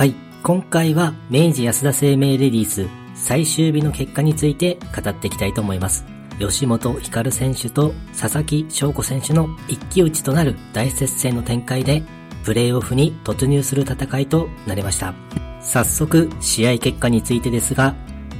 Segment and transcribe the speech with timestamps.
[0.00, 6.06] はい、今回は明治安田生命レディース最終日の結果について語っていきたいと思います。
[6.38, 12.02] 吉本ひかる選手と佐々木翔子選手の一騎打ちとなる大接戦の展開で、
[12.46, 15.12] プレーオフに突入する戦いとなりました。
[15.60, 17.94] 早速、試合結果についてですが、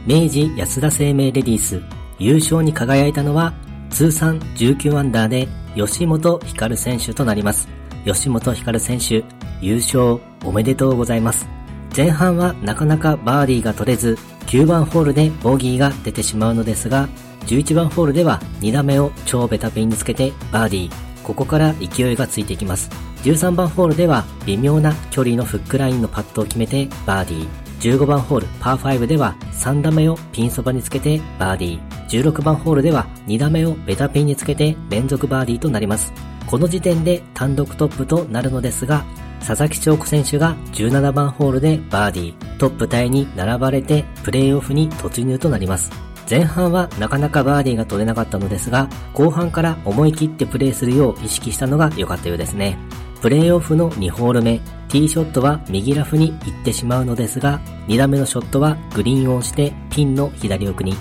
[0.06, 1.82] 明治安田生命レディース
[2.18, 3.52] 優勝に輝いたのは
[3.90, 7.68] 通算19アンダーで吉本ひかる選手となります。
[8.06, 9.22] 吉本ひかる選手、
[9.60, 11.48] 優勝おめでとうございます。
[11.96, 14.16] 前半はなかなかバーディーが取れず、
[14.46, 17.08] 9番ホールでボギーが出てしまうのですが、
[17.46, 21.22] 11番ホールでは2打目を超ベタピンにつけてバーディー。
[21.22, 22.90] ここから勢いがついていきます。
[23.22, 27.48] 13番ホールでは微妙な距離のフックラインのパットを決めてバーディー。
[27.80, 32.24] 15番ホールパー5では3打目をピンそばにつけてバーディー。
[32.24, 36.12] 16番ホールでは2打目をベタピンにつけて連続バーディーとなります。
[36.46, 39.04] この時点で単独トップとなるのですが、
[39.40, 45.90] 佐々木翔子選手が17番ホールでバーディー、トップタイに並ばれてプレーオフに突入となります。
[46.28, 52.78] 前半はなかなかバーディーが取れなかったのですが、後半から思い切ってプレーするよう意識したのが良かったようですね。
[53.20, 60.94] プレーオフの2ホール目、ティーショットは右ラフに行ってしまうのですが、2打目のショットはグリーンオンしてピンの左奥に。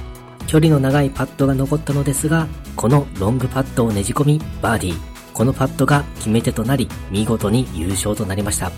[0.48, 5.09] 距離の長いパットが残ったのですが、このロングパットをねじ込み、バーディー。
[5.40, 8.74] このパットが決め手となり、見事に優勝となりました。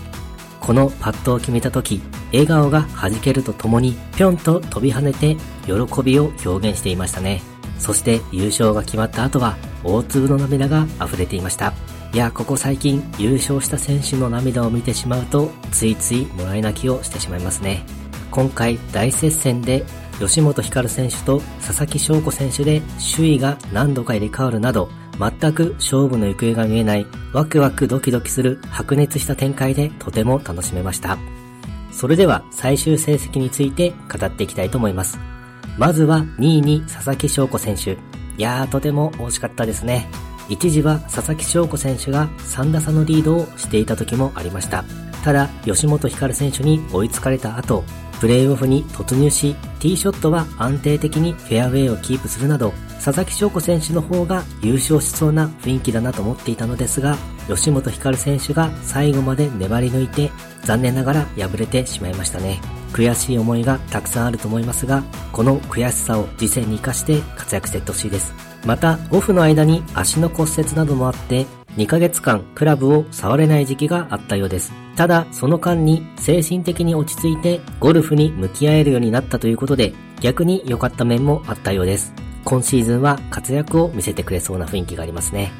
[0.60, 7.42] このパットを決めた時、笑顔が弾けるとともに、ぴょんと飛び跳ねて、喜びを表現していましたね。
[7.80, 11.72] そして優勝が決まった後は、大粒の涙が溢れていました。
[12.14, 17.84] いや、ここ最近優勝した選手の涙を見てしまうと、ついついもらい泣きをしてしまいますね。
[18.30, 19.84] 今回大接戦で、
[20.20, 22.82] 吉本ひかる選手と佐々木翔子選手で
[23.16, 31.18] 首位が何度か入れ替わるなど、全く勝負の行方が見えないワクワクドキドキする白熱した展開でとても楽しめました。
[31.92, 35.18] それでは最終成績について語っていきたいと思います。
[35.78, 37.92] まずは2位に佐々木翔子選手。
[37.92, 37.96] い
[38.38, 40.08] やーとても惜しかったですね。
[40.48, 44.84] 一時は佐々木翔子選手が3打差のリードをしていた時もありました。
[45.22, 47.84] ただ、吉本ひかる選手に追いつかれた後、
[48.20, 57.16] プレーオフに突入し、ティーショットは安定的にフェアウェイをキープするなど、佐々木翔子選手の方が優勝しそうな雰囲気だなと思っていたのですが、
[57.48, 60.30] 吉本ひかる選手が最後まで粘り抜いて、
[60.62, 62.60] 残念ながら敗れてしまいましたね。
[62.92, 65.02] 悔しい思いがたくさんあると思いますが、
[65.32, 68.32] この悔しさを次戦に活かして活躍していってほしいです。
[68.64, 71.46] また、オフの間に足の骨折などもあって、
[71.76, 74.72] 2ヶ月間クラブを触れない時期があったようです。
[74.94, 82.14] ただ、その間に精神的に落ち着いてゴルフに向き合えるようになったということで、逆に良かった面もあったようです。
[82.44, 85.52] 今シーズンは活躍を見せてくれそうな雰囲気がありますね。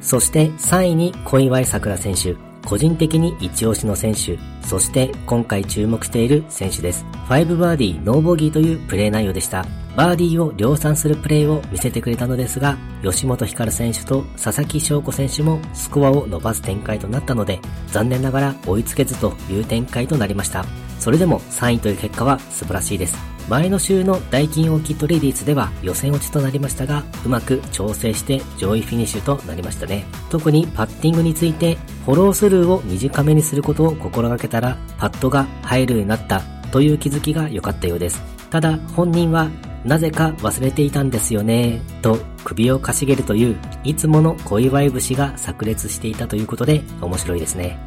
[0.00, 2.36] そして3位に小祝さくら選手。
[2.68, 7.06] 個人的に一押しの選手、そして今回注目している選手です。
[7.28, 9.64] 5バーディー、ノーボギーというプレー内容でした。
[9.96, 20.64] バーディーを量産するプレーを見せてくれたのですが、吉本ひかる選手と佐々木翔子選手もスコアを伸ばす展開となったので、残念ながら追いつけずという展開となりました。
[20.98, 23.37] それでも3位という結果は素晴らしいです。
[23.48, 30.04] 前の週のダイキンオーキッドレディースでは予選落ちとなりましたが、うまく調整して上位フィニッシュとなりましたね。
[30.28, 38.20] 特にパッティングについて、フォロースルーを短めにすることを心がけたら、パットが入るようになったという気づきが良かったようです。
[38.50, 39.48] ただ、本人は、
[39.82, 47.78] なぜか忘れていたんですよね、と首をかしげるという、いつもの小祝節が炸裂していたということで面白いですね。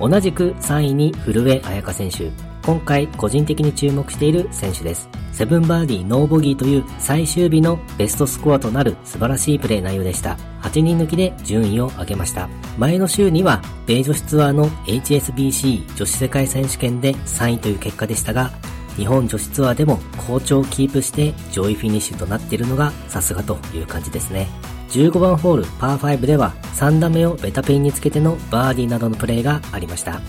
[0.00, 2.57] 同じく3位に古江彩佳選手。
[2.68, 5.08] 今回個人的に注目している選手です。
[5.32, 10.36] セブンバーディーノーボギーという最終日のベストスコアとなる素晴らしいプレー内容でした。
[10.60, 12.46] 8人抜きで順位を上げました。
[12.76, 18.50] 前の週には、米女子ツアーの HSBC 女子世界選手権で3位という結果でしたが、
[18.96, 24.46] 日本女子ツアーでも好調をキープして上位フィニッシュとなっているのがさすがという感じですね。
[24.90, 30.20] 15番ホールパー5では3打目をベタピンにつけてのバーディーなどのプレーがありました。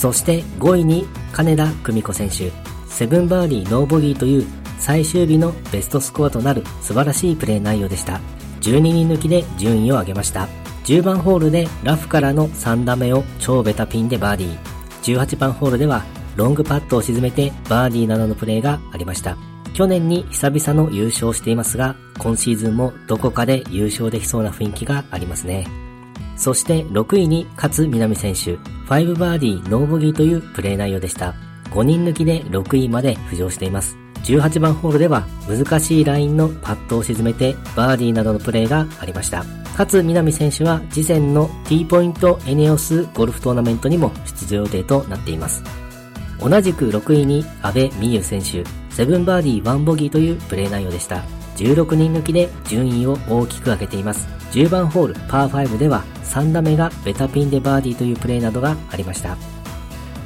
[0.00, 2.50] そして5位に金田久美子選手、
[2.88, 4.46] セブンバーディーノーボギーという
[4.78, 8.18] 最終日のベストスコアとなる素晴らしいプレー内容でした。
[8.62, 10.48] 12人抜きで順位を上げました。
[10.86, 15.18] 10番ホールでラフからの3打目を超ベタピンでバーディー。
[15.18, 16.02] 18番ホールでは
[16.34, 19.36] ロングパットを沈めてバーディーなどのプレーがありました。
[19.74, 25.89] 去年に久々の優勝していますが、今シーズンもどこかで優勝できそうな雰囲気がありますね。
[26.36, 28.56] そして6位に勝南選手、
[28.88, 31.34] 5バーディーノーボギーというプレー内容でした。
[31.70, 33.96] 5人抜きで6位まで浮上しています。
[34.24, 39.44] 18番ホールでは難しいラインのパットを沈めてバーディーなどのプレーがありました。
[39.78, 45.62] 勝南選手は次戦の T ポイントエネオスゴルフトーナメントにも出場予定となっています。
[46.38, 48.62] 同じく6位に阿部美優選手、
[49.02, 51.22] 7バーディー1ボギーというプレー内容でした。
[51.60, 54.26] 16人抜きで順位を大きく上げています。
[54.52, 59.36] 10番ホールパー5では3打目がベタピンでバーディーというプレーなどがありました。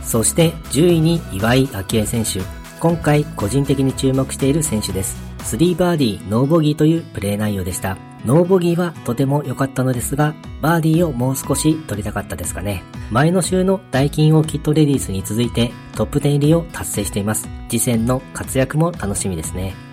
[0.03, 2.41] そして10位に岩井明恵選手。
[2.79, 5.17] 今回個人的に注目している選手です。
[5.39, 7.99] 3バーディーノーボギーというプレー内容でした。
[8.25, 12.83] ノーボギーはとても良かったのですが、バーディーをもう少し取りたかったですかね。
[13.11, 17.49] 前の週のダイキンオーキッドレディースに続いてトップ10入りを達成しています。
[17.69, 19.84] 次戦の活躍も楽しみですね。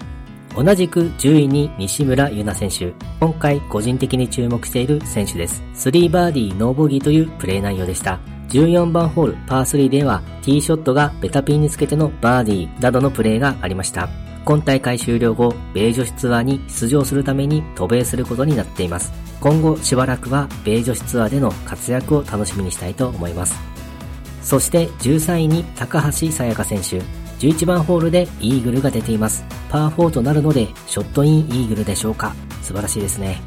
[0.56, 2.94] 同じく10位に西村優奈選手。
[3.20, 5.64] 今回個人的に注目している選手です。
[5.76, 8.20] 3バーディーノーボギーというプレー内容でした。
[8.50, 14.10] 14番ホールパー3ではティーショットがベタピンにつけてのバーディーなどのプレーがありました。
[14.44, 19.14] 今大会終了後、米女子ツアーに出場するために渡米することになっています。
[19.40, 23.56] 今後しばらくは米女子ツアーでの活躍を楽しみにしたいと思います。
[24.42, 27.21] そして13位に高橋沙也加選手。
[27.42, 29.44] 11番ホールでイーグルが出ています。
[29.70, 32.36] パー4となるので、ショットインイーグルでしょうか。
[32.62, 33.42] 素晴らしいですね。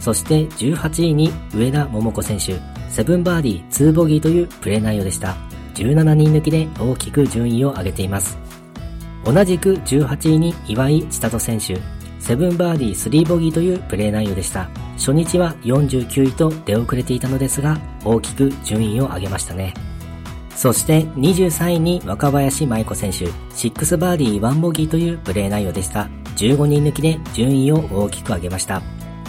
[0.00, 2.52] そして18位に上田桃子選手。
[2.90, 5.34] 7バーディー2ボギーというプレー内容でした。
[5.76, 8.36] 17人抜きで大きく順位を上げています。
[9.24, 11.78] 同じく18位に岩井千里選手。
[12.20, 14.68] 7バーディー3ボギーというプレー内容でした。
[14.98, 19.72] 初日は49位と出遅れていたのですが、大きく順位を上げましたね。
[20.56, 26.08] そして23位に若林舞子選手、6バーディー1ボギーというプレー内容でした。
[26.36, 28.82] 15人抜きで順位を大きく上げました。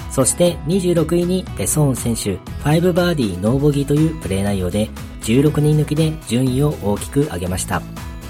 [0.09, 4.89] そして26位にペソーン選手、5バーディーノーボギーというプレー内容で、
[5.21, 7.81] 16人抜きで順位を大きく上げました。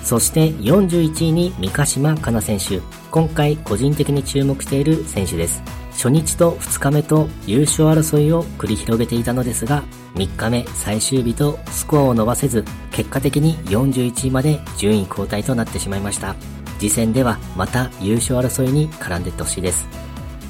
[0.04, 2.82] そして41位に三ヶ島かな選手。
[3.12, 5.62] 今回個人的に注目している選手です。
[5.92, 9.84] 初日と2日目と優勝争いを繰り広げていたのですが、
[10.18, 16.36] 3日目最終日とスコアを伸ばせず、結果的に41位まで順位後退となってしまいました。
[16.80, 19.88] 次戦ではまた優勝争いに絡んでいってほしいです。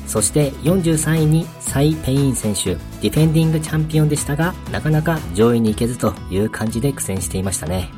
[0.08, 7.90] そして43位にサイ・ペイイン選手、ディフェンディングチャンピオンでしたが、なかなか上位に行けずという感じで苦戦していましたね。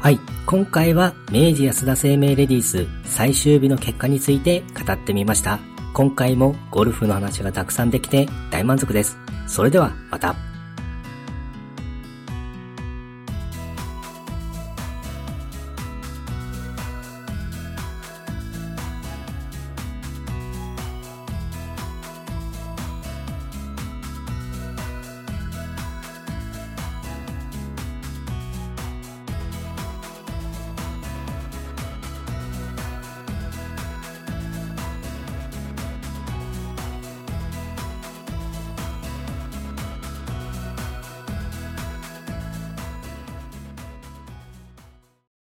[0.00, 0.18] はい。
[0.46, 5.58] 今回は明治安田生命レディース最終日の結果について語ってみました。
[5.92, 9.18] 今回もゴルフの話がたくさんできて大満足です。
[9.46, 10.47] それではまた。